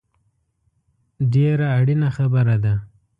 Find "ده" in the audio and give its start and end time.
2.63-2.73